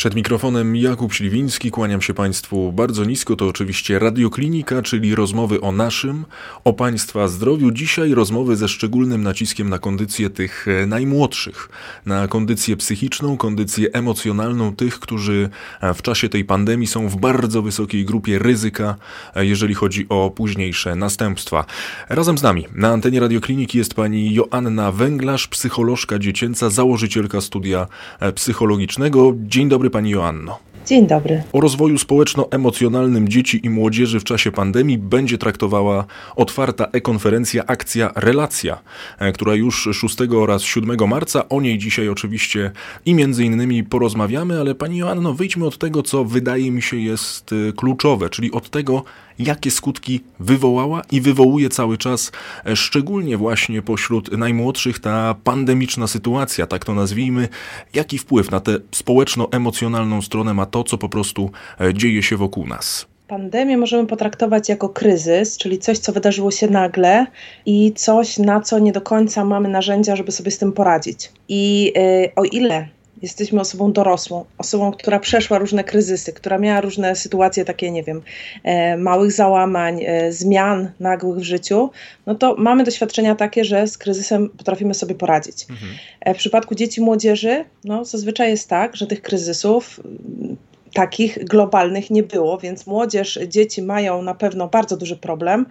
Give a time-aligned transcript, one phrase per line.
[0.00, 3.36] Przed mikrofonem Jakub Śliwiński, kłaniam się Państwu bardzo nisko.
[3.36, 6.24] To oczywiście Radioklinika, czyli rozmowy o naszym,
[6.64, 7.70] o Państwa zdrowiu.
[7.70, 11.68] Dzisiaj rozmowy ze szczególnym naciskiem na kondycję tych e, najmłodszych,
[12.06, 15.50] na kondycję psychiczną, kondycję emocjonalną tych, którzy
[15.80, 18.96] e, w czasie tej pandemii są w bardzo wysokiej grupie ryzyka,
[19.34, 21.64] e, jeżeli chodzi o późniejsze następstwa.
[22.08, 27.86] Razem z nami na antenie Radiokliniki jest pani Joanna Węglarz, psycholożka dziecięca, założycielka studia
[28.34, 29.32] psychologicznego.
[29.36, 30.58] Dzień dobry pani Joanno.
[30.86, 31.42] Dzień dobry.
[31.52, 36.04] O rozwoju społeczno-emocjonalnym dzieci i młodzieży w czasie pandemii będzie traktowała
[36.36, 38.78] otwarta e-konferencja Akcja Relacja,
[39.18, 41.48] e, która już 6 oraz 7 marca.
[41.48, 42.70] O niej dzisiaj oczywiście
[43.06, 47.50] i między innymi porozmawiamy, ale pani Joanno, wyjdźmy od tego, co wydaje mi się jest
[47.52, 49.04] e, kluczowe, czyli od tego,
[49.40, 52.32] jakie skutki wywołała i wywołuje cały czas,
[52.66, 57.48] e, szczególnie właśnie pośród najmłodszych, ta pandemiczna sytuacja, tak to nazwijmy,
[57.94, 62.66] jaki wpływ na tę społeczno-emocjonalną stronę ma to, co po prostu e, dzieje się wokół
[62.66, 63.06] nas.
[63.28, 67.26] Pandemię możemy potraktować jako kryzys, czyli coś, co wydarzyło się nagle
[67.66, 71.32] i coś, na co nie do końca mamy narzędzia, żeby sobie z tym poradzić.
[71.48, 72.88] I yy, o ile
[73.22, 78.22] jesteśmy osobą dorosłą, osobą, która przeszła różne kryzysy, która miała różne sytuacje takie, nie wiem,
[78.64, 81.90] e, małych załamań, e, zmian nagłych w życiu,
[82.26, 85.66] no to mamy doświadczenia takie, że z kryzysem potrafimy sobie poradzić.
[85.70, 85.92] Mhm.
[86.20, 90.56] E, w przypadku dzieci, młodzieży, no zazwyczaj jest tak, że tych kryzysów mm,
[90.92, 95.66] takich globalnych nie było, więc młodzież, dzieci mają na pewno bardzo duży problem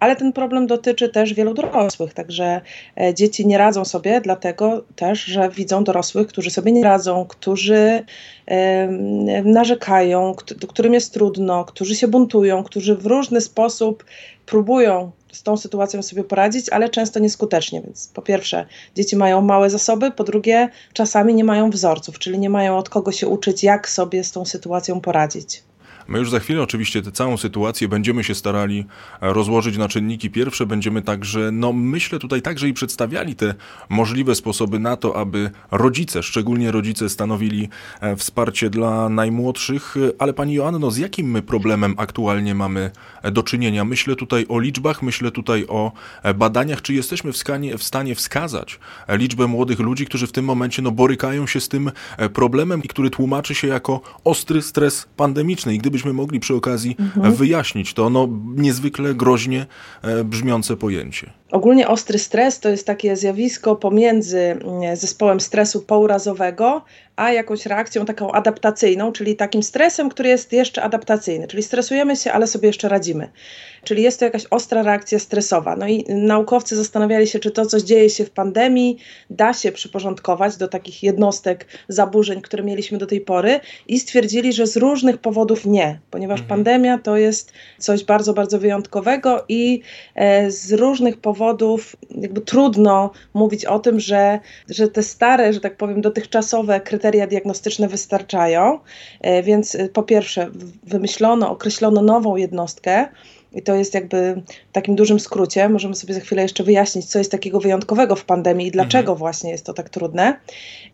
[0.00, 2.60] ale ten problem dotyczy też wielu dorosłych, także
[3.00, 8.04] e, dzieci nie radzą sobie, dlatego też, że widzą dorosłych, którzy sobie nie radzą, którzy
[9.44, 10.34] narzekają,
[10.68, 14.04] którym jest trudno, którzy się buntują, którzy w różny sposób
[14.46, 17.80] próbują z tą sytuacją sobie poradzić, ale często nieskutecznie.
[17.82, 22.50] Więc po pierwsze, dzieci mają małe zasoby, po drugie, czasami nie mają wzorców, czyli nie
[22.50, 25.62] mają od kogo się uczyć, jak sobie z tą sytuacją poradzić.
[26.10, 28.86] My już za chwilę oczywiście tę całą sytuację będziemy się starali
[29.20, 30.66] e, rozłożyć na czynniki pierwsze.
[30.66, 33.54] Będziemy także, no myślę tutaj także i przedstawiali te
[33.88, 37.68] możliwe sposoby na to, aby rodzice, szczególnie rodzice stanowili
[38.00, 39.94] e, wsparcie dla najmłodszych.
[40.18, 42.90] Ale pani Joanno, z jakim my problemem aktualnie mamy
[43.22, 43.84] e, do czynienia?
[43.84, 45.92] Myślę tutaj o liczbach, myślę tutaj o
[46.34, 46.82] badaniach.
[46.82, 48.78] Czy jesteśmy w stanie, w stanie wskazać
[49.08, 51.90] liczbę młodych ludzi, którzy w tym momencie no, borykają się z tym
[52.32, 55.74] problemem i który tłumaczy się jako ostry stres pandemiczny?
[55.74, 57.34] I gdyby gdybyśmy mogli przy okazji mhm.
[57.34, 59.66] wyjaśnić to no, niezwykle groźnie
[60.02, 61.32] e, brzmiące pojęcie.
[61.52, 66.82] Ogólnie ostry stres to jest takie zjawisko pomiędzy mm, zespołem stresu pourazowego,
[67.16, 72.32] a jakąś reakcją taką adaptacyjną, czyli takim stresem, który jest jeszcze adaptacyjny, czyli stresujemy się,
[72.32, 73.28] ale sobie jeszcze radzimy.
[73.84, 75.76] Czyli jest to jakaś ostra reakcja stresowa.
[75.76, 78.98] No i naukowcy zastanawiali się, czy to, co dzieje się w pandemii,
[79.30, 84.66] da się przyporządkować do takich jednostek zaburzeń, które mieliśmy do tej pory, i stwierdzili, że
[84.66, 86.48] z różnych powodów nie, ponieważ mhm.
[86.48, 89.82] pandemia to jest coś bardzo, bardzo wyjątkowego i
[90.14, 91.39] e, z różnych powodów
[92.10, 97.88] jakby trudno mówić o tym, że, że te stare, że tak powiem, dotychczasowe kryteria diagnostyczne
[97.88, 98.78] wystarczają.
[99.20, 100.50] E, więc e, po pierwsze,
[100.82, 103.08] wymyślono, określono nową jednostkę,
[103.52, 105.68] i to jest jakby w takim dużym skrócie.
[105.68, 109.18] Możemy sobie za chwilę jeszcze wyjaśnić, co jest takiego wyjątkowego w pandemii i dlaczego mhm.
[109.18, 110.40] właśnie jest to tak trudne.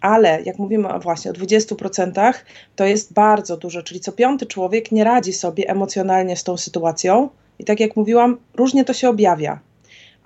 [0.01, 2.33] Ale jak mówimy właśnie o 20%,
[2.77, 7.29] to jest bardzo dużo, czyli co piąty człowiek nie radzi sobie emocjonalnie z tą sytuacją.
[7.59, 9.61] I tak jak mówiłam, różnie to się objawia.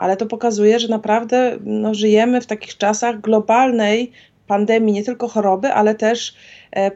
[0.00, 4.12] Ale to pokazuje, że naprawdę no, żyjemy w takich czasach globalnej
[4.46, 6.34] pandemii nie tylko choroby, ale też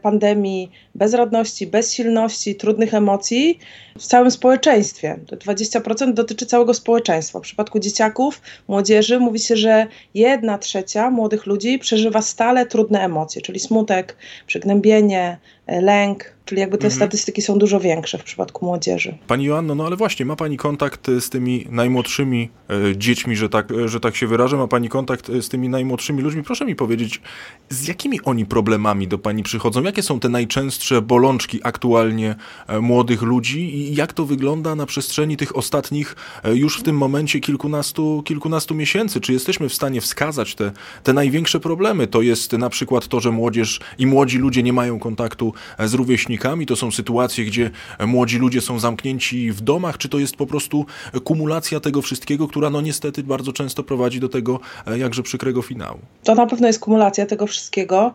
[0.02, 3.58] pandemii bezradności, bezsilności, trudnych emocji
[3.98, 5.18] w całym społeczeństwie.
[5.26, 7.38] To 20% dotyczy całego społeczeństwa.
[7.38, 13.42] W przypadku dzieciaków, młodzieży mówi się, że jedna trzecia młodych ludzi przeżywa stale trudne emocje,
[13.42, 16.96] czyli smutek, przygnębienie, e, lęk, czyli jakby te mhm.
[16.96, 19.18] statystyki są dużo większe w przypadku młodzieży.
[19.26, 23.69] Pani Joanno, no ale właśnie, ma Pani kontakt z tymi najmłodszymi e, dziećmi, że tak,
[23.87, 26.43] że tak się wyrażę, ma Pani kontakt z tymi najmłodszymi ludźmi.
[26.43, 27.20] Proszę mi powiedzieć,
[27.69, 29.63] z jakimi oni problemami do Pani przychodzą?
[29.84, 32.34] Jakie są te najczęstsze bolączki aktualnie
[32.66, 36.96] e, młodych ludzi i jak to wygląda na przestrzeni tych ostatnich e, już w tym
[36.96, 39.20] momencie kilkunastu, kilkunastu miesięcy?
[39.20, 40.72] Czy jesteśmy w stanie wskazać te,
[41.02, 42.06] te największe problemy?
[42.06, 45.94] To jest na przykład to, że młodzież i młodzi ludzie nie mają kontaktu e, z
[45.94, 47.70] rówieśnikami, to są sytuacje, gdzie
[48.06, 50.87] młodzi ludzie są zamknięci w domach, czy to jest po prostu
[51.25, 54.61] kumulacja tego wszystkiego, która no niestety bardzo często prowadzi do tego
[54.96, 55.99] jakże przykrego finału?
[56.25, 58.14] To na pewno jest kumulacja tego wszystkiego.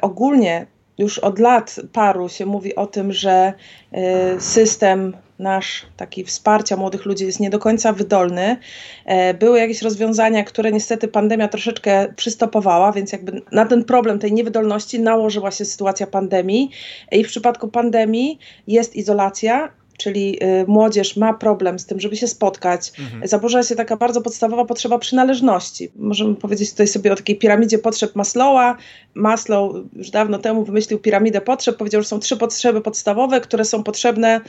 [0.00, 3.52] ogólnie już od lat paru się mówi o tym, że
[4.36, 8.56] y, system nasz taki wsparcia młodych ludzi jest nie do końca wydolny.
[9.04, 14.32] E, były jakieś rozwiązania, które niestety pandemia troszeczkę przystopowała, więc jakby na ten problem tej
[14.32, 16.70] niewydolności nałożyła się sytuacja pandemii.
[17.12, 19.68] I w przypadku pandemii jest izolacja
[19.98, 23.28] czyli y, młodzież ma problem z tym, żeby się spotkać, mhm.
[23.28, 25.90] zaburza się taka bardzo podstawowa potrzeba przynależności.
[25.96, 28.76] Możemy powiedzieć tutaj sobie o takiej piramidzie potrzeb Maslowa.
[29.14, 33.82] Maslow już dawno temu wymyślił piramidę potrzeb, powiedział, że są trzy potrzeby podstawowe, które są
[33.82, 34.40] potrzebne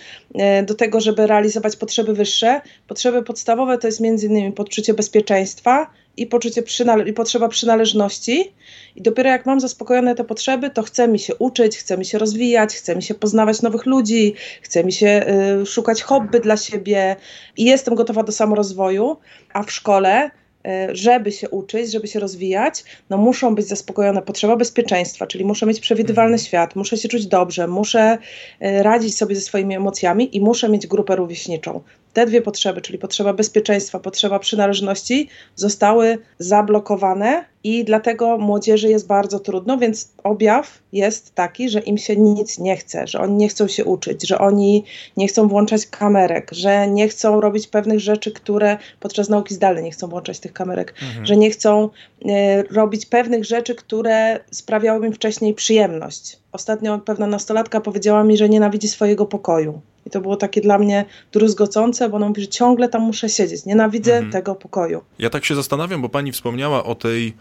[0.62, 2.62] y, do tego, żeby realizować potrzeby wyższe.
[2.88, 8.54] Potrzeby podstawowe to jest między innymi poczucie bezpieczeństwa, i poczucie przynale- i potrzeba przynależności.
[8.96, 12.18] I dopiero jak mam zaspokojone te potrzeby, to chce mi się uczyć, chce mi się
[12.18, 15.26] rozwijać, chce mi się poznawać nowych ludzi, chce mi się
[15.62, 17.16] y, szukać hobby dla siebie
[17.58, 19.18] i jestem gotowa do samorozwoju,
[19.54, 20.32] a w szkole
[20.68, 25.66] y, żeby się uczyć, żeby się rozwijać, no muszą być zaspokojone potrzeba bezpieczeństwa, czyli muszę
[25.66, 26.48] mieć przewidywalny mhm.
[26.48, 28.18] świat, muszę się czuć dobrze, muszę
[28.62, 31.82] y, radzić sobie ze swoimi emocjami i muszę mieć grupę rówieśniczą
[32.16, 39.40] te dwie potrzeby, czyli potrzeba bezpieczeństwa, potrzeba przynależności, zostały zablokowane i dlatego młodzieży jest bardzo
[39.40, 43.68] trudno, więc objaw jest taki, że im się nic nie chce, że oni nie chcą
[43.68, 44.84] się uczyć, że oni
[45.18, 49.92] nie chcą włączać kamerek, że nie chcą robić pewnych rzeczy, które podczas nauki zdalnej nie
[49.92, 51.26] chcą włączać tych kamerek, mhm.
[51.26, 51.90] że nie chcą
[52.26, 52.30] y,
[52.72, 56.45] robić pewnych rzeczy, które sprawiały im wcześniej przyjemność.
[56.56, 59.82] Ostatnio pewna nastolatka powiedziała mi, że nienawidzi swojego pokoju.
[60.06, 63.66] I to było takie dla mnie druzgocące, bo ona mówi, że ciągle tam muszę siedzieć.
[63.66, 64.32] Nienawidzę mhm.
[64.32, 65.02] tego pokoju.
[65.20, 67.34] Ja tak się zastanawiam, bo pani wspomniała o tej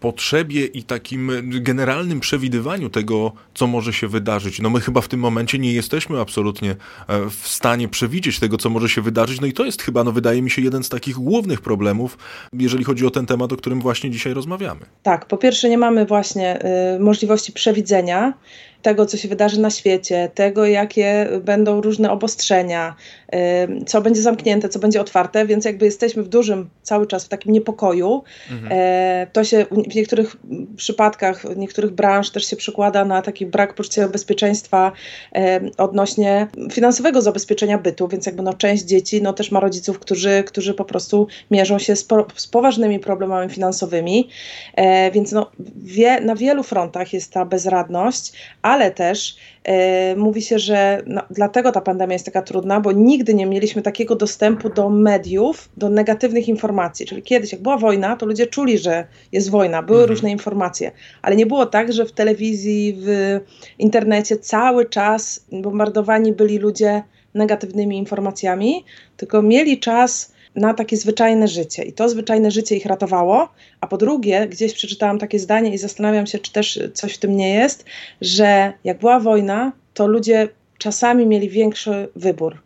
[0.00, 4.60] potrzebie i takim generalnym przewidywaniu tego, co może się wydarzyć.
[4.60, 6.76] No my chyba w tym momencie nie jesteśmy absolutnie e,
[7.30, 9.40] w stanie przewidzieć tego, co może się wydarzyć.
[9.40, 12.18] No i to jest chyba, no wydaje mi się, jeden z takich głównych problemów,
[12.52, 14.80] jeżeli chodzi o ten temat, o którym właśnie dzisiaj rozmawiamy.
[15.02, 16.58] Tak, po pierwsze nie mamy właśnie
[16.96, 18.32] y, możliwości przewidzenia
[18.82, 22.94] tego, co się wydarzy na świecie, tego, jakie będą różne obostrzenia,
[23.86, 27.52] co będzie zamknięte, co będzie otwarte, więc jakby jesteśmy w dużym cały czas w takim
[27.52, 28.22] niepokoju.
[28.50, 28.72] Mhm.
[28.72, 30.36] E, to się w niektórych
[30.76, 34.92] przypadkach, w niektórych branż też się przekłada na taki brak poczucia bezpieczeństwa
[35.78, 40.74] odnośnie finansowego zabezpieczenia bytu, więc jakby no część dzieci no też ma rodziców, którzy, którzy
[40.74, 44.28] po prostu mierzą się z, po, z poważnymi problemami finansowymi,
[44.74, 48.32] e, więc no wie, na wielu frontach jest ta bezradność,
[48.66, 53.34] ale też e, mówi się, że no, dlatego ta pandemia jest taka trudna, bo nigdy
[53.34, 57.06] nie mieliśmy takiego dostępu do mediów, do negatywnych informacji.
[57.06, 60.10] Czyli kiedyś, jak była wojna, to ludzie czuli, że jest wojna, były mhm.
[60.10, 60.92] różne informacje,
[61.22, 63.40] ale nie było tak, że w telewizji, w
[63.78, 67.02] internecie cały czas bombardowani byli ludzie
[67.34, 68.84] negatywnymi informacjami,
[69.16, 71.82] tylko mieli czas na takie zwyczajne życie.
[71.82, 73.48] I to zwyczajne życie ich ratowało.
[73.80, 77.36] A po drugie, gdzieś przeczytałam takie zdanie i zastanawiam się, czy też coś w tym
[77.36, 77.84] nie jest,
[78.20, 80.48] że jak była wojna, to ludzie
[80.78, 82.56] czasami mieli większy wybór.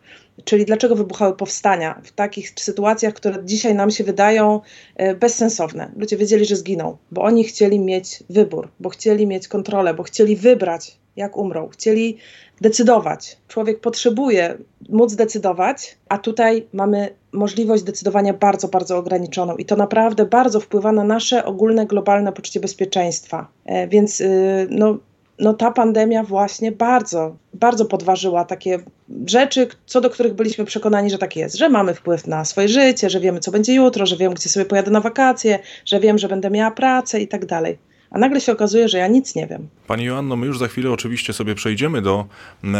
[0.45, 4.61] Czyli dlaczego wybuchały powstania w takich sytuacjach, które dzisiaj nam się wydają
[4.95, 5.91] e, bezsensowne?
[5.97, 10.35] Ludzie wiedzieli, że zginą, bo oni chcieli mieć wybór, bo chcieli mieć kontrolę, bo chcieli
[10.35, 11.67] wybrać, jak umrą.
[11.67, 12.17] Chcieli
[12.61, 13.37] decydować.
[13.47, 14.57] Człowiek potrzebuje
[14.89, 20.91] móc decydować, a tutaj mamy możliwość decydowania bardzo, bardzo ograniczoną i to naprawdę bardzo wpływa
[20.91, 23.47] na nasze ogólne, globalne poczucie bezpieczeństwa.
[23.65, 24.97] E, więc y, no,
[25.41, 28.79] no ta pandemia właśnie bardzo, bardzo podważyła takie
[29.25, 33.09] rzeczy, co do których byliśmy przekonani, że tak jest, że mamy wpływ na swoje życie,
[33.09, 36.27] że wiemy, co będzie jutro, że wiem, gdzie sobie pojadę na wakacje, że wiem, że
[36.27, 37.77] będę miała pracę i tak dalej
[38.11, 39.67] a nagle się okazuje, że ja nic nie wiem.
[39.87, 42.25] Pani Joanno, my już za chwilę oczywiście sobie przejdziemy do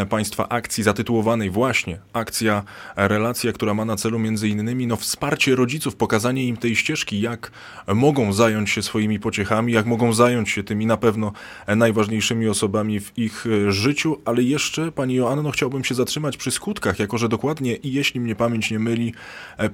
[0.09, 2.63] Państwa akcji zatytułowanej właśnie Akcja
[2.95, 7.51] Relacja, która ma na celu między innymi no, wsparcie rodziców, pokazanie im tej ścieżki, jak
[7.87, 11.31] mogą zająć się swoimi pociechami, jak mogą zająć się tymi na pewno
[11.67, 16.99] najważniejszymi osobami w ich e, życiu, ale jeszcze Pani Joanno chciałbym się zatrzymać przy skutkach,
[16.99, 19.13] jako że dokładnie i jeśli mnie pamięć nie myli,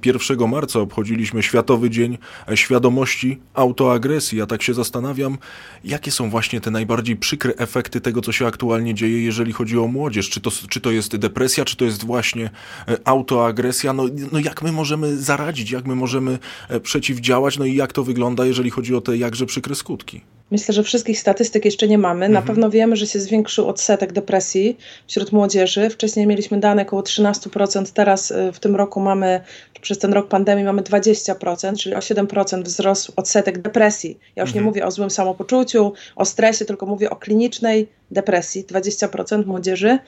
[0.05, 2.17] 1 e, marca obchodziliśmy Światowy Dzień
[2.55, 4.37] Świadomości Autoagresji.
[4.37, 5.37] Ja tak się zastanawiam,
[5.83, 9.87] Jakie są właśnie te najbardziej przykre efekty tego, co się aktualnie dzieje, jeżeli chodzi o
[9.87, 10.29] młodzież?
[10.29, 12.49] Czy to, czy to jest depresja, czy to jest właśnie
[12.87, 13.93] e, autoagresja?
[13.93, 16.39] No, no jak my możemy zaradzić, jak my możemy
[16.69, 20.21] e, przeciwdziałać, no i jak to wygląda, jeżeli chodzi o te jakże przykre skutki?
[20.51, 22.19] Myślę, że wszystkich statystyk jeszcze nie mamy.
[22.29, 22.45] Na mhm.
[22.47, 24.77] pewno wiemy, że się zwiększył odsetek depresji
[25.07, 25.89] wśród młodzieży.
[25.89, 29.41] Wcześniej mieliśmy dane około 13%, teraz y, w tym roku mamy,
[29.81, 34.19] przez ten rok pandemii mamy 20%, czyli o 7% wzrósł odsetek depresji.
[34.35, 34.63] Ja już mhm.
[34.63, 38.65] nie mówię o złym samopoczuciu, o stresie, tylko mówię o klinicznej depresji.
[38.65, 39.99] 20% młodzieży.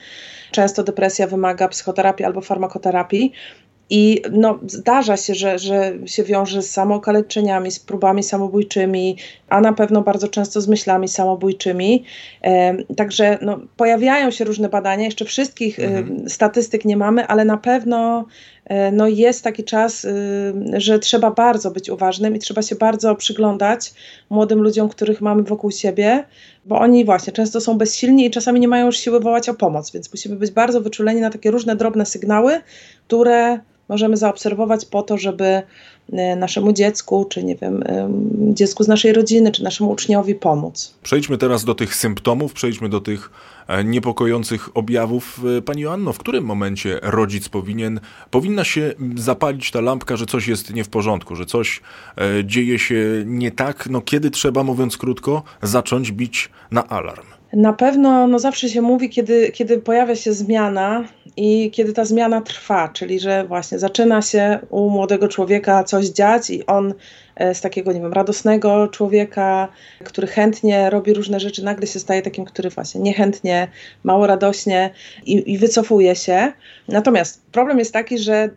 [0.50, 3.32] Często depresja wymaga psychoterapii albo farmakoterapii.
[3.90, 9.16] I no, zdarza się, że, że się wiąże z samookaleczeniami, z próbami samobójczymi,
[9.48, 12.04] a na pewno bardzo często z myślami samobójczymi.
[12.96, 16.28] Także no, pojawiają się różne badania, jeszcze wszystkich mhm.
[16.28, 18.24] statystyk nie mamy, ale na pewno
[18.64, 20.06] e, no, jest taki czas,
[20.72, 23.92] że trzeba bardzo być uważnym i trzeba się bardzo przyglądać
[24.30, 26.24] młodym ludziom, których mamy wokół siebie,
[26.64, 29.92] bo oni właśnie często są bezsilni i czasami nie mają już siły wołać o pomoc,
[29.92, 32.60] więc musimy być bardzo wyczuleni na takie różne drobne sygnały,
[33.06, 35.62] które możemy zaobserwować po to, żeby
[36.36, 37.84] naszemu dziecku, czy nie wiem,
[38.54, 40.94] dziecku z naszej rodziny, czy naszemu uczniowi pomóc.
[41.02, 43.30] Przejdźmy teraz do tych symptomów, przejdźmy do tych
[43.68, 45.40] e, niepokojących objawów.
[45.58, 48.00] E, pani Joanno, w którym momencie rodzic powinien,
[48.30, 51.80] powinna się zapalić ta lampka, że coś jest nie w porządku, że coś
[52.44, 57.39] dzieje się nie tak, no kiedy trzeba, mówiąc krótko, zacząć bić na alarm?
[57.52, 61.04] Na pewno no zawsze się mówi, kiedy, kiedy pojawia się zmiana
[61.36, 66.50] i kiedy ta zmiana trwa, czyli że właśnie zaczyna się u młodego człowieka coś dziać
[66.50, 66.94] i on
[67.54, 69.68] z takiego, nie wiem, radosnego człowieka,
[70.04, 73.68] który chętnie robi różne rzeczy, nagle się staje takim, który właśnie niechętnie,
[74.04, 74.90] mało radośnie
[75.26, 76.52] i, i wycofuje się.
[76.88, 78.50] Natomiast problem jest taki, że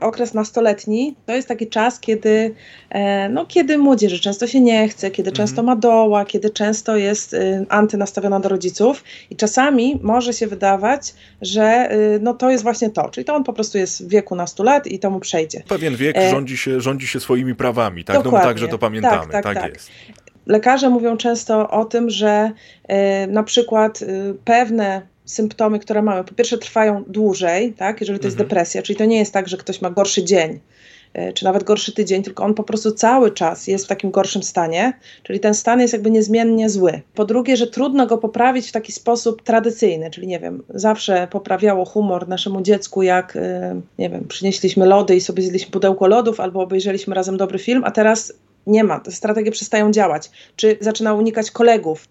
[0.00, 2.54] okres nastoletni to jest taki czas, kiedy,
[2.90, 5.46] e, no, kiedy młodzieży często się nie chce, kiedy mhm.
[5.46, 11.14] często ma doła, kiedy często jest y, antynastawiona do rodziców i czasami może się wydawać,
[11.42, 14.36] że y, no, to jest właśnie to, czyli to on po prostu jest w wieku
[14.36, 15.62] nastu lat i to mu przejdzie.
[15.68, 18.23] Pewien wiek e, rządzi się, rządzi się swoimi prawami, tak?
[18.24, 18.48] Dokładnie.
[18.48, 19.74] Tak, że to pamiętamy, tak, tak, tak, tak.
[19.74, 19.90] jest.
[20.46, 22.52] Lekarze mówią często o tym, że
[22.90, 28.26] y, na przykład y, pewne symptomy, które mamy, po pierwsze trwają dłużej, tak, jeżeli to
[28.26, 28.48] jest mhm.
[28.48, 30.60] depresja, czyli to nie jest tak, że ktoś ma gorszy dzień,
[31.34, 34.92] czy nawet gorszy tydzień, tylko on po prostu cały czas jest w takim gorszym stanie,
[35.22, 37.00] czyli ten stan jest jakby niezmiennie zły.
[37.14, 41.84] Po drugie, że trudno go poprawić w taki sposób tradycyjny, czyli nie wiem, zawsze poprawiało
[41.84, 43.38] humor naszemu dziecku, jak
[43.98, 47.90] nie wiem, przynieśliśmy lody i sobie zjedliśmy pudełko lodów, albo obejrzeliśmy razem dobry film, a
[47.90, 48.32] teraz
[48.66, 52.08] nie ma, te strategie przestają działać, czy zaczyna unikać kolegów.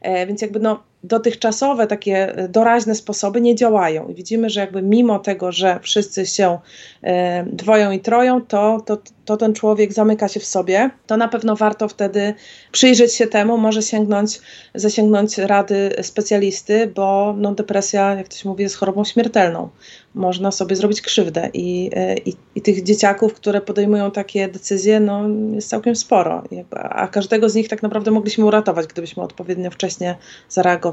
[0.00, 4.08] E, więc jakby no, dotychczasowe takie e, doraźne sposoby nie działają.
[4.08, 6.58] I widzimy, że jakby mimo tego, że wszyscy się
[7.02, 10.90] e, dwoją i troją, to, to, to ten człowiek zamyka się w sobie.
[11.06, 12.34] To na pewno warto wtedy
[12.72, 14.40] przyjrzeć się temu, może sięgnąć,
[14.74, 19.68] zasięgnąć rady specjalisty, bo no, depresja, jak to się mówi, jest chorobą śmiertelną.
[20.14, 21.90] Można sobie zrobić krzywdę i,
[22.24, 25.22] i, i tych dzieciaków, które podejmują takie decyzje, no,
[25.54, 26.42] jest całkiem sporo.
[26.72, 30.16] A każdego z nich tak naprawdę mogliśmy uratować, gdybyśmy odpowiednio wcześnie
[30.48, 30.85] zareagowali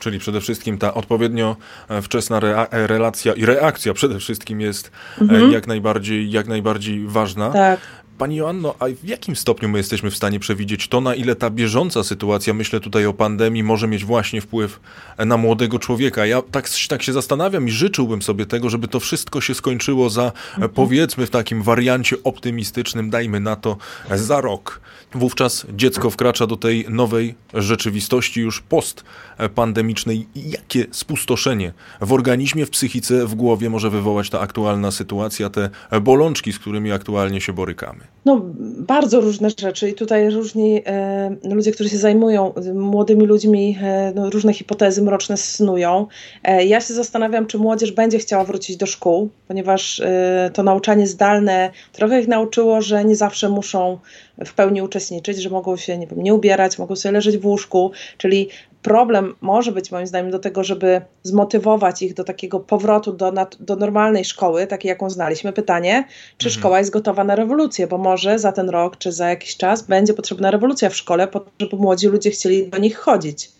[0.00, 1.56] Czyli przede wszystkim ta odpowiednio
[1.88, 5.52] e, wczesna e, relacja i reakcja przede wszystkim jest e, mhm.
[5.52, 7.50] jak, najbardziej, jak najbardziej ważna.
[7.50, 7.80] Tak.
[8.18, 11.50] Pani Joanno, a w jakim stopniu my jesteśmy w stanie przewidzieć to, na ile ta
[11.50, 14.80] bieżąca sytuacja, myślę tutaj o pandemii, może mieć właśnie wpływ
[15.18, 16.26] na młodego człowieka?
[16.26, 20.24] Ja tak, tak się zastanawiam i życzyłbym sobie tego, żeby to wszystko się skończyło za,
[20.24, 20.72] mhm.
[20.72, 23.76] powiedzmy, w takim wariancie optymistycznym, dajmy na to,
[24.14, 24.80] za rok.
[25.14, 30.26] Wówczas dziecko wkracza do tej nowej rzeczywistości już postpandemicznej.
[30.36, 35.70] Jakie spustoszenie w organizmie, w psychice, w głowie może wywołać ta aktualna sytuacja, te
[36.00, 38.05] bolączki, z którymi aktualnie się borykamy?
[38.26, 38.40] No,
[38.78, 44.30] bardzo różne rzeczy i tutaj różni e, ludzie, którzy się zajmują młodymi ludźmi, e, no,
[44.30, 46.06] różne hipotezy mroczne snują.
[46.44, 51.06] E, ja się zastanawiam, czy młodzież będzie chciała wrócić do szkół, ponieważ e, to nauczanie
[51.06, 53.98] zdalne trochę ich nauczyło, że nie zawsze muszą
[54.46, 57.90] w pełni uczestniczyć, że mogą się nie, wiem, nie ubierać, mogą sobie leżeć w łóżku,
[58.18, 58.48] czyli
[58.86, 63.76] problem może być moim zdaniem do tego, żeby zmotywować ich do takiego powrotu do, do
[63.76, 65.52] normalnej szkoły, takiej jaką znaliśmy.
[65.52, 66.04] Pytanie,
[66.38, 66.60] czy mhm.
[66.60, 70.14] szkoła jest gotowa na rewolucję, bo może za ten rok czy za jakiś czas będzie
[70.14, 73.50] potrzebna rewolucja w szkole, po to, żeby młodzi ludzie chcieli do nich chodzić,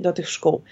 [0.00, 0.62] do tych szkół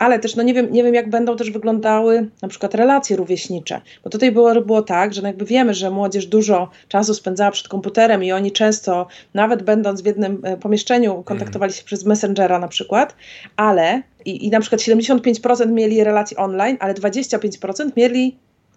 [0.00, 3.80] ale też no nie wiem, nie wiem, jak będą też wyglądały na przykład relacje rówieśnicze,
[4.04, 7.68] bo tutaj było, było tak, że no jakby wiemy, że młodzież dużo czasu spędzała przed
[7.68, 12.68] komputerem i oni często, nawet będąc w jednym e, pomieszczeniu, kontaktowali się przez Messengera na
[12.68, 13.16] przykład,
[13.56, 18.36] ale i, i na przykład 75% mieli relacji online, ale 25% mieli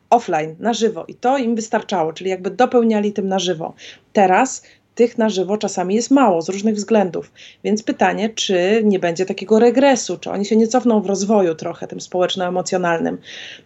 [0.10, 1.06] offline, na żywo.
[1.08, 3.74] I to im wystarczało, czyli jakby dopełniali tym na żywo.
[4.13, 4.63] Teraz
[4.96, 7.32] tych na żywo czasami jest mało z różnych względów.
[7.64, 11.88] Więc pytanie, czy nie będzie takiego regresu, czy oni się nie cofną w rozwoju trochę
[11.88, 13.18] tym społeczno-emocjonalnym,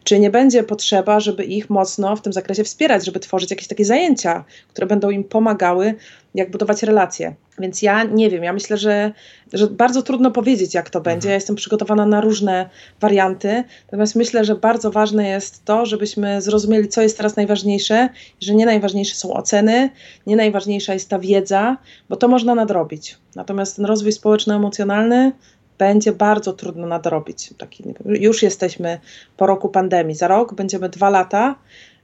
[0.04, 3.86] czy nie będzie potrzeba, żeby ich mocno w tym zakresie wspierać, żeby tworzyć jakieś takie
[3.86, 5.96] zajęcia, które będą im pomagały
[6.36, 7.36] jak budować relacje.
[7.60, 9.12] Więc ja nie wiem, ja myślę, że,
[9.54, 11.30] że bardzo trudno powiedzieć, jak to będzie.
[11.30, 16.88] Ja jestem przygotowana na różne warianty, natomiast myślę, że bardzo ważne jest to, żebyśmy zrozumieli,
[16.88, 18.10] co jest teraz najważniejsze,
[18.42, 19.90] że nie najważniejsze są oceny,
[20.28, 21.78] nie najważniejsza jest ta wiedza,
[22.10, 23.18] bo to można nadrobić.
[23.36, 25.32] Natomiast ten rozwój społeczno-emocjonalny
[25.78, 27.54] będzie bardzo trudno nadrobić.
[27.58, 29.00] Taki, już jesteśmy
[29.38, 30.16] po roku pandemii.
[30.16, 31.56] Za rok będziemy dwa lata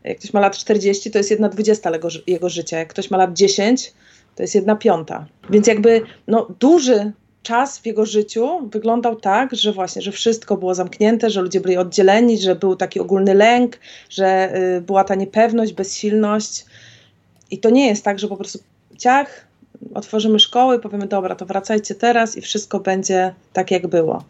[0.04, 1.92] Jak ktoś ma lat 40, to jest jedna dwudziesta
[2.28, 2.80] jego życia.
[2.80, 3.94] Jak ktoś ma lat 10,
[4.36, 5.26] to jest jedna piąta.
[5.50, 7.12] Więc jakby no, duży
[7.44, 11.78] czas w jego życiu wyglądał tak, że właśnie, że wszystko było zamknięte, że ludzie byli
[11.78, 16.66] oddzieleni, że był taki ogólny lęk, że y, była ta niepewność, bezsilność.
[17.52, 18.60] I to nie jest tak, że po prostu
[18.98, 19.48] ciach,
[19.94, 24.24] otworzymy szkoły, powiemy, dobra, to wracajcie teraz i wszystko będzie tak, jak było.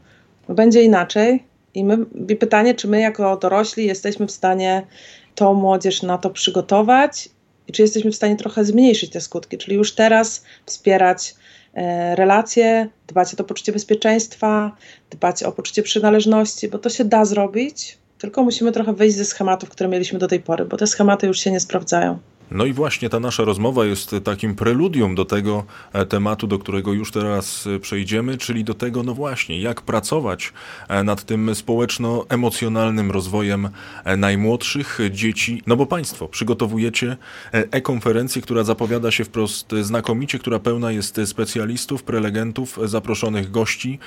[0.50, 1.44] Będzie inaczej.
[1.76, 1.98] I my,
[2.40, 4.88] pytanie, czy my jako dorośli jesteśmy w stanie
[5.36, 7.30] tą młodzież na to przygotować
[7.67, 11.36] i czy jesteśmy w stanie trochę zmniejszyć te skutki, czyli już teraz wspierać
[11.74, 14.77] e, relacje, dbać o to poczucie bezpieczeństwa,
[15.12, 19.70] dbać o poczucie przynależności, bo to się da zrobić, tylko musimy trochę wyjść ze schematów,
[19.70, 22.20] które mieliśmy do tej pory, bo te schematy już się nie sprawdzają.
[22.54, 26.94] No i właśnie ta nasza rozmowa jest takim preludium do tego e, tematu, do którego
[26.94, 30.54] już teraz e, przejdziemy, czyli do tego, no właśnie, jak pracować
[30.88, 33.70] e, nad tym społeczno-emocjonalnym rozwojem
[34.18, 35.62] najmłodszych dzieci.
[35.68, 37.18] No bo Państwo przygotowujecie
[37.52, 44.00] e-konferencję, która zapowiada się wprost znakomicie, która pełna jest specjalistów, prelegentów, zaproszonych gości.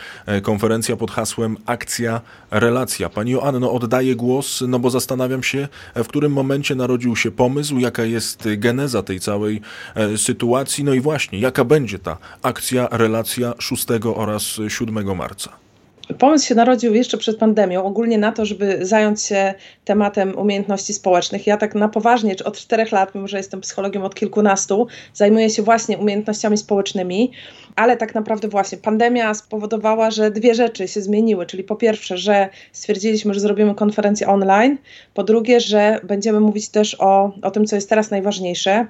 [0.43, 3.09] Konferencja pod hasłem Akcja, Relacja.
[3.09, 8.05] Pani Joanno, oddaję głos, no bo zastanawiam się, w którym momencie narodził się pomysł, jaka
[8.05, 9.61] jest jest geneza tej całej
[9.95, 10.85] e, sytuacji.
[10.85, 15.65] No i właśnie, jaka będzie ta akcja, relacja 6 oraz 7 marca?
[16.18, 21.46] Pomysł się narodził jeszcze przed pandemią, ogólnie na to, żeby zająć się tematem umiejętności społecznych.
[21.46, 25.62] Ja tak na poważnie, od czterech lat, mimo że jestem psychologiem od kilkunastu, zajmuję się
[25.62, 27.32] właśnie umiejętnościami społecznymi,
[27.76, 32.48] ale tak naprawdę właśnie pandemia spowodowała, że dwie rzeczy się zmieniły, czyli po pierwsze, że
[32.72, 34.78] stwierdziliśmy, że zrobimy konferencję online,
[35.14, 38.86] po drugie, że będziemy mówić też o, o tym, co jest teraz najważniejsze,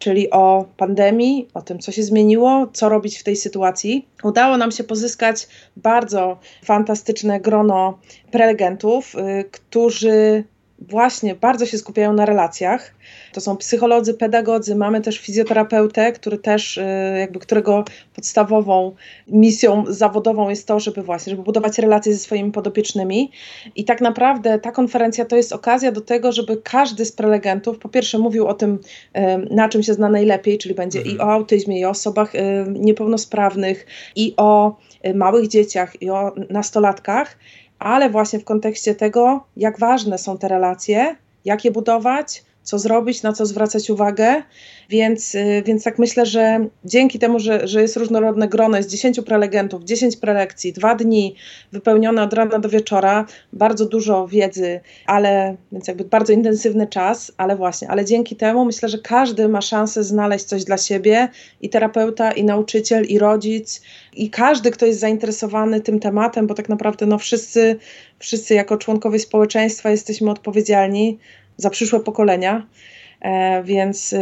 [0.00, 4.08] czyli o pandemii, o tym, co się zmieniło, co robić w tej sytuacji.
[4.22, 7.98] Udało nam się pozyskać bardzo fantastyczne grono
[8.30, 10.44] prelegentów, y, którzy
[10.80, 12.94] właśnie bardzo się skupiają na relacjach.
[13.32, 16.84] To są psycholodzy, pedagodzy, mamy też fizjoterapeutę, który też, y,
[17.18, 17.84] jakby którego
[18.14, 18.94] podstawową
[19.28, 23.30] misją zawodową jest to, żeby właśnie, żeby budować relacje ze swoimi podopiecznymi.
[23.76, 27.88] I tak naprawdę ta konferencja to jest okazja do tego, żeby każdy z prelegentów po
[27.88, 28.78] pierwsze mówił o tym,
[29.16, 29.20] y,
[29.54, 31.16] na czym się zna najlepiej, czyli będzie mhm.
[31.16, 34.76] i o autyzmie, i o osobach y, niepełnosprawnych, i o
[35.14, 37.36] małych dzieciach, i o nastolatkach,
[37.80, 43.22] ale właśnie w kontekście tego, jak ważne są te relacje, jak je budować, co zrobić,
[43.22, 44.42] na co zwracać uwagę.
[44.88, 49.20] Więc, y, więc tak myślę, że dzięki temu, że, że jest różnorodne grono, jest 10
[49.20, 51.34] prelegentów, 10 prelekcji, dwa dni
[51.72, 57.56] wypełnione od rana do wieczora, bardzo dużo wiedzy, ale więc jakby bardzo intensywny czas, ale
[57.56, 61.28] właśnie, ale dzięki temu myślę, że każdy ma szansę znaleźć coś dla siebie
[61.60, 66.68] i terapeuta, i nauczyciel, i rodzic, i każdy, kto jest zainteresowany tym tematem, bo tak
[66.68, 67.76] naprawdę no wszyscy,
[68.18, 71.18] wszyscy jako członkowie społeczeństwa jesteśmy odpowiedzialni
[71.60, 72.66] za przyszłe pokolenia.
[73.20, 74.18] E, więc y,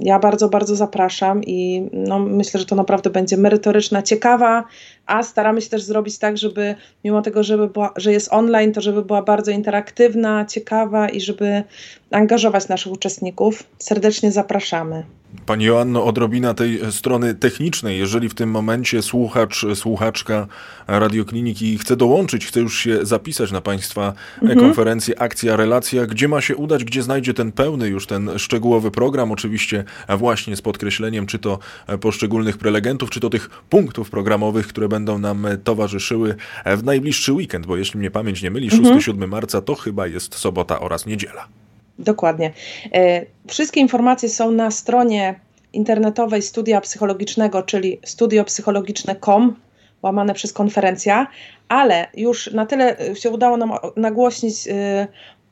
[0.00, 4.64] ja bardzo, bardzo zapraszam i no, myślę, że to naprawdę będzie merytoryczna, ciekawa,
[5.06, 8.80] a staramy się też zrobić tak, żeby mimo tego, żeby była, że jest online, to
[8.80, 11.62] żeby była bardzo interaktywna, ciekawa i żeby
[12.10, 13.64] angażować naszych uczestników.
[13.78, 15.04] Serdecznie zapraszamy.
[15.50, 17.98] Pani Joanno, odrobina tej strony technicznej.
[17.98, 20.46] Jeżeli w tym momencie słuchacz, słuchaczka
[20.86, 24.60] Radiokliniki chce dołączyć, chce już się zapisać na Państwa mhm.
[24.60, 29.32] konferencję Akcja Relacja, gdzie ma się udać, gdzie znajdzie ten pełny już ten szczegółowy program,
[29.32, 31.58] oczywiście właśnie z podkreśleniem czy to
[32.00, 36.34] poszczególnych prelegentów, czy to tych punktów programowych, które będą nam towarzyszyły
[36.66, 39.30] w najbliższy weekend, bo jeśli mnie pamięć nie myli, 6-7 mhm.
[39.30, 41.59] marca to chyba jest sobota oraz niedziela.
[42.00, 42.52] Dokładnie.
[42.94, 45.40] E, wszystkie informacje są na stronie
[45.72, 49.56] internetowej studia psychologicznego, czyli studiopsychologiczne.com,
[50.02, 51.26] łamane przez konferencja,
[51.68, 55.06] ale już na tyle się udało nam nagłośnić e,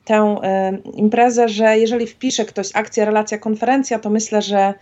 [0.09, 4.73] tę e, imprezę, że jeżeli wpisze ktoś akcja, relacja, konferencja, to myślę, że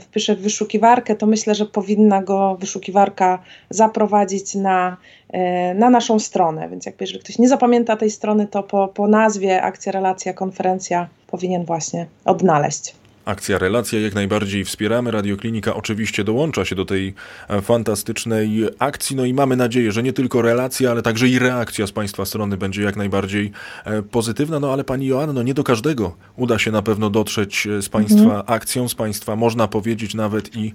[0.00, 3.38] wpisze w wyszukiwarkę, to myślę, że powinna go wyszukiwarka
[3.70, 4.96] zaprowadzić na
[5.32, 6.68] E, na naszą stronę.
[6.68, 11.08] Więc jakby jeżeli ktoś nie zapamięta tej strony, to po, po nazwie akcja, relacja, konferencja
[11.26, 12.94] powinien właśnie odnaleźć.
[13.28, 15.10] Akcja Relacja jak najbardziej wspieramy.
[15.10, 17.14] Radioklinika oczywiście dołącza się do tej
[17.48, 19.16] e, fantastycznej akcji.
[19.16, 22.56] No i mamy nadzieję, że nie tylko relacja, ale także i reakcja z Państwa strony
[22.56, 23.50] będzie jak najbardziej
[23.84, 24.60] e, pozytywna.
[24.60, 28.22] No ale Pani Joanno, nie do każdego uda się na pewno dotrzeć e, z Państwa
[28.22, 28.42] mhm.
[28.46, 30.72] akcją, z Państwa, można powiedzieć nawet i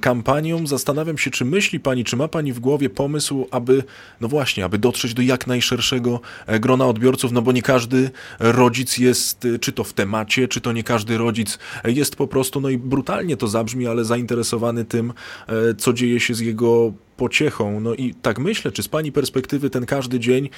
[0.00, 0.66] kampanią.
[0.66, 3.84] Zastanawiam się, czy myśli Pani, czy ma Pani w głowie pomysł, aby,
[4.20, 6.20] no właśnie, aby dotrzeć do jak najszerszego
[6.60, 10.82] grona odbiorców, no bo nie każdy rodzic jest, czy to w temacie, czy to nie
[10.82, 15.12] każdy rodzic jest po prostu, no i brutalnie to zabrzmi, ale zainteresowany tym,
[15.46, 17.80] e, co dzieje się z jego pociechą.
[17.80, 20.48] No i tak myślę, czy z Pani perspektywy ten każdy dzień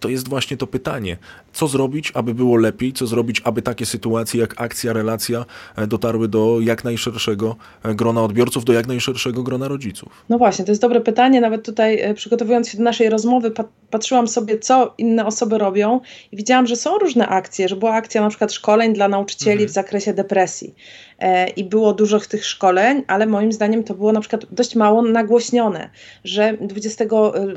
[0.00, 1.16] to jest właśnie to pytanie.
[1.52, 2.92] Co zrobić, aby było lepiej?
[2.92, 5.44] Co zrobić, aby takie sytuacje jak akcja, relacja
[5.88, 10.24] dotarły do jak najszerszego grona odbiorców, do jak najszerszego grona rodziców?
[10.28, 11.40] No właśnie, to jest dobre pytanie.
[11.40, 13.52] Nawet tutaj przygotowując się do naszej rozmowy,
[13.90, 16.00] patrzyłam sobie, co inne osoby robią
[16.32, 19.68] i widziałam, że są różne akcje, że była akcja na przykład szkoleń dla nauczycieli mhm.
[19.68, 20.74] w zakresie depresji.
[21.18, 25.02] E, i było dużo tych szkoleń, ale moim zdaniem to było na przykład dość mało
[25.02, 25.90] nagłośnione,
[26.24, 27.04] że 20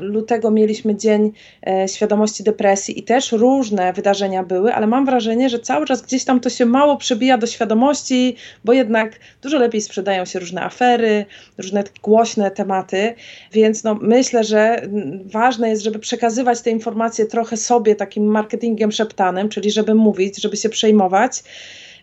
[0.00, 1.32] lutego mieliśmy Dzień
[1.66, 6.24] e, Świadomości Depresji i też różne wydarzenia były, ale mam wrażenie, że cały czas gdzieś
[6.24, 11.26] tam to się mało przebija do świadomości, bo jednak dużo lepiej sprzedają się różne afery,
[11.58, 13.14] różne głośne tematy,
[13.52, 14.88] więc no, myślę, że
[15.24, 20.56] ważne jest, żeby przekazywać te informacje trochę sobie takim marketingiem szeptanym, czyli żeby mówić, żeby
[20.56, 21.42] się przejmować.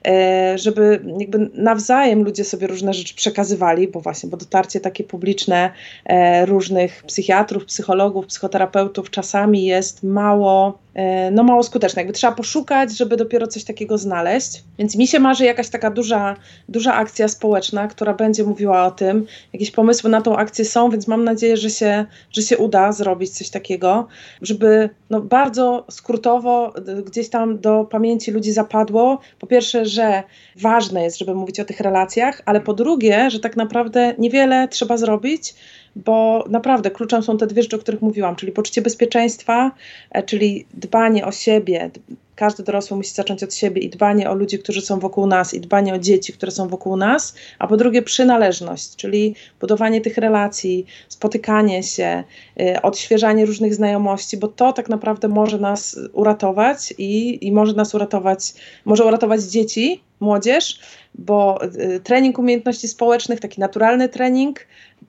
[0.05, 5.71] E, żeby jakby nawzajem ludzie sobie różne rzeczy przekazywali, bo właśnie, bo dotarcie takie publiczne
[6.05, 10.84] e, różnych psychiatrów, psychologów, psychoterapeutów czasami jest mało
[11.31, 12.01] no mało skuteczne.
[12.01, 14.63] Jakby trzeba poszukać, żeby dopiero coś takiego znaleźć.
[14.77, 16.35] Więc mi się marzy jakaś taka duża,
[16.69, 19.25] duża akcja społeczna, która będzie mówiła o tym.
[19.53, 23.29] Jakieś pomysły na tą akcję są, więc mam nadzieję, że się, że się uda zrobić
[23.29, 24.07] coś takiego,
[24.41, 26.73] żeby no, bardzo skrótowo
[27.05, 29.19] gdzieś tam do pamięci ludzi zapadło.
[29.39, 30.23] Po pierwsze, że
[30.55, 34.97] ważne jest, żeby mówić o tych relacjach, ale po drugie, że tak naprawdę niewiele trzeba
[34.97, 35.53] zrobić,
[35.95, 39.71] bo naprawdę kluczem są te dwie rzeczy, o których mówiłam, czyli poczucie bezpieczeństwa,
[40.11, 41.91] e, czyli dbanie o siebie.
[42.35, 45.61] Każdy dorosły musi zacząć od siebie i dbanie o ludzi, którzy są wokół nas, i
[45.61, 50.85] dbanie o dzieci, które są wokół nas, a po drugie przynależność, czyli budowanie tych relacji,
[51.09, 52.23] spotykanie się,
[52.61, 57.95] y, odświeżanie różnych znajomości, bo to tak naprawdę może nas uratować i, i może nas
[57.95, 58.53] uratować,
[58.85, 60.79] może uratować dzieci, młodzież,
[61.15, 64.59] bo y, trening umiejętności społecznych, taki naturalny trening,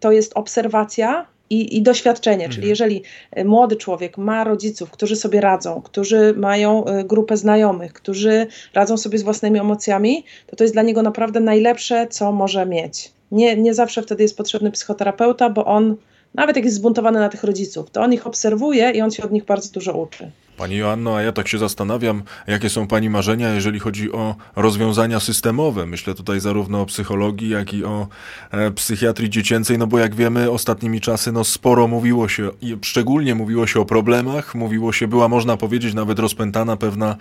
[0.01, 2.45] to jest obserwacja i, i doświadczenie.
[2.45, 2.53] Mhm.
[2.53, 3.03] Czyli jeżeli
[3.39, 8.97] y, młody człowiek ma rodziców, którzy sobie radzą, którzy mają y, grupę znajomych, którzy radzą
[8.97, 13.13] sobie z własnymi emocjami, to to jest dla niego naprawdę najlepsze, co może mieć.
[13.33, 15.97] Nie, nie zawsze wtedy jest potrzebny psychoterapeuta, bo on,
[16.35, 19.33] nawet jak jest zbuntowany na tych rodziców, to on ich obserwuje i on się od
[19.33, 20.31] nich bardzo dużo uczy.
[20.57, 25.21] Pani Joanno, a ja tak się zastanawiam, jakie są Pani marzenia, jeżeli chodzi o rozwiązania
[25.21, 25.87] systemowe.
[25.87, 28.09] Myślę tutaj zarówno o psychologii, jak i o
[28.51, 32.51] e, psychiatrii dziecięcej, no bo jak wiemy, ostatnimi czasy no sporo mówiło się,
[32.83, 37.17] szczególnie mówiło się o problemach, mówiło się, była można powiedzieć nawet rozpętana pewna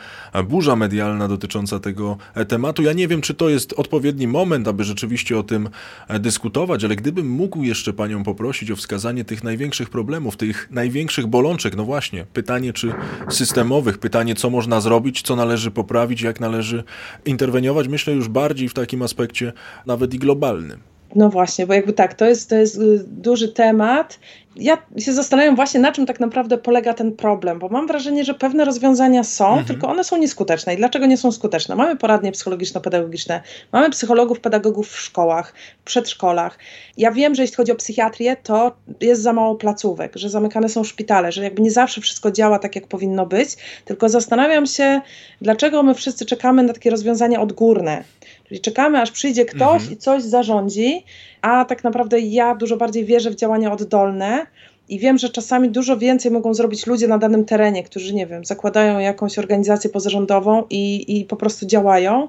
[0.45, 2.82] burza medialna dotycząca tego e, tematu.
[2.82, 5.69] Ja nie wiem, czy to jest odpowiedni moment, aby rzeczywiście o tym
[6.08, 11.28] e, dyskutować, ale gdybym mógł jeszcze Panią poprosić o wskazanie tych największych problemów, tych największych
[11.28, 12.93] bolączek, no właśnie, pytanie, czy
[13.34, 13.98] systemowych.
[13.98, 16.84] Pytanie, co można zrobić, co należy poprawić, jak należy
[17.26, 17.88] interweniować.
[17.88, 19.54] Myślę już bardziej w takim aspekcie
[19.86, 20.80] nawet i globalnym.
[21.16, 24.20] No właśnie, bo jakby tak, to jest, to jest y, duży temat
[24.56, 28.34] ja się zastanawiam właśnie, na czym tak naprawdę polega ten problem, bo mam wrażenie, że
[28.34, 29.65] pewne rozwiązania są, mhm.
[29.65, 30.74] tylko one są nieskuteczne.
[30.74, 31.76] I dlaczego nie są skuteczne?
[31.76, 33.41] Mamy poradnie psychologiczno-pedagogiczne,
[33.72, 36.60] mamy psychologów, pedagogów w szkołach, w przedszkolach.
[36.98, 40.84] Ja wiem, że jeśli chodzi o psychiatrię, to jest za mało placówek, że zamykane są
[40.84, 43.50] szpitale, że jakby nie zawsze wszystko działa tak, jak powinno być,
[43.86, 45.02] tylko zastanawiam się,
[45.41, 48.04] dlaczego my wszyscy czekamy na takie rozwiązania odgórne.
[48.48, 49.92] Czyli czekamy, aż przyjdzie ktoś mhm.
[49.92, 51.04] i coś zarządzi,
[51.42, 54.46] a tak naprawdę ja dużo bardziej wierzę w działania oddolne.
[54.90, 58.46] I wiem, że czasami dużo więcej mogą zrobić ludzie na danym terenie, którzy, nie wiem,
[58.46, 62.28] zakładają jakąś organizację pozarządową i, i po prostu działają.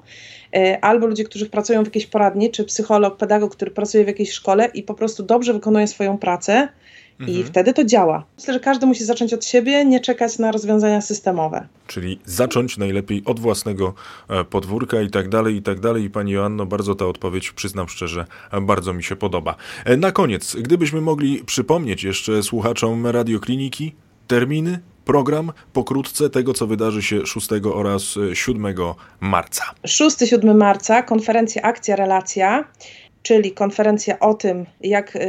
[0.55, 4.33] E, albo ludzie, którzy pracują w jakiejś poradni, czy psycholog, pedagog, który pracuje w jakiejś
[4.33, 6.69] szkole i po prostu dobrze wykonuje swoją pracę
[7.21, 7.39] Mhm.
[7.39, 8.25] I wtedy to działa.
[8.39, 11.67] Myślę, że każdy musi zacząć od siebie, nie czekać na rozwiązania systemowe.
[11.87, 13.95] Czyli zacząć najlepiej od własnego
[14.29, 16.05] e, podwórka i tak dalej, i tak dalej.
[16.05, 18.27] I pani Joanno, bardzo ta odpowiedź, przyznam szczerze,
[18.63, 19.57] bardzo mi się podoba.
[19.85, 23.95] E, na koniec, gdybyśmy mogli przypomnieć jeszcze słuchaczom Radiokliniki
[24.27, 28.03] terminy, program pokrótce tego, co wydarzy się 6 oraz
[28.35, 28.75] 7
[29.21, 29.65] marca.
[29.87, 32.65] 6-7 marca konferencja Akcja Relacja
[33.27, 35.21] czyli konferencja o tym, jak y,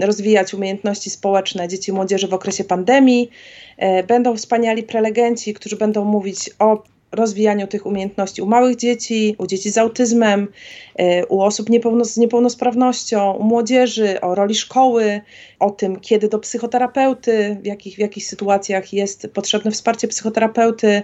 [0.00, 3.30] rozwijać umiejętności społeczne dzieci i młodzieży w okresie pandemii.
[3.76, 9.46] E, będą wspaniali prelegenci, którzy będą mówić o rozwijaniu tych umiejętności u małych dzieci, u
[9.46, 10.48] dzieci z autyzmem,
[10.96, 11.68] e, u osób
[12.02, 15.20] z niepełnosprawnością, u młodzieży, o roli szkoły,
[15.60, 21.02] o tym, kiedy do psychoterapeuty, w jakich, w jakich sytuacjach jest potrzebne wsparcie psychoterapeuty.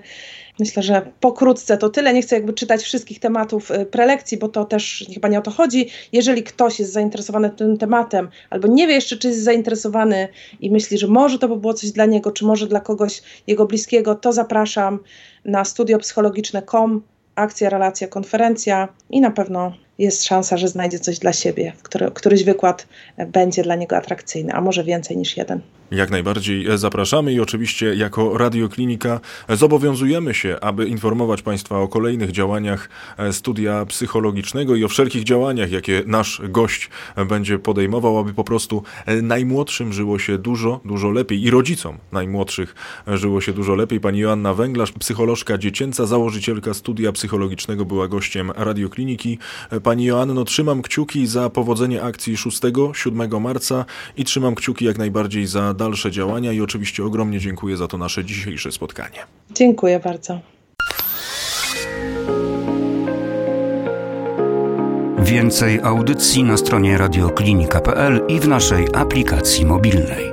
[0.60, 2.14] Myślę, że pokrótce to tyle.
[2.14, 5.50] Nie chcę jakby czytać wszystkich tematów y, prelekcji, bo to też chyba nie o to
[5.50, 5.90] chodzi.
[6.12, 10.28] Jeżeli ktoś jest zainteresowany tym tematem, albo nie wie jeszcze, czy jest zainteresowany
[10.60, 13.66] i myśli, że może to by było coś dla niego, czy może dla kogoś jego
[13.66, 14.98] bliskiego, to zapraszam
[15.44, 17.02] na studiopsychologiczne.com,
[17.34, 22.44] akcja, relacja, konferencja i na pewno jest szansa, że znajdzie coś dla siebie, który, któryś
[22.44, 22.86] wykład
[23.26, 25.60] będzie dla niego atrakcyjny, a może więcej niż jeden.
[25.90, 32.88] Jak najbardziej zapraszamy i oczywiście jako Radioklinika zobowiązujemy się, aby informować Państwa o kolejnych działaniach
[33.32, 36.90] studia psychologicznego i o wszelkich działaniach, jakie nasz gość
[37.28, 38.82] będzie podejmował, aby po prostu
[39.22, 42.74] najmłodszym żyło się dużo, dużo lepiej i rodzicom najmłodszych
[43.06, 44.00] żyło się dużo lepiej.
[44.00, 49.38] Pani Joanna Węglarz, psycholożka dziecięca, założycielka studia psychologicznego, była gościem Radiokliniki.
[49.90, 53.84] Pani Joanno, trzymam kciuki za powodzenie akcji 6-7 marca
[54.16, 58.24] i trzymam kciuki jak najbardziej za dalsze działania i oczywiście ogromnie dziękuję za to nasze
[58.24, 59.18] dzisiejsze spotkanie.
[59.54, 60.40] Dziękuję bardzo.
[65.18, 70.29] Więcej audycji na stronie radioklinika.pl i w naszej aplikacji mobilnej.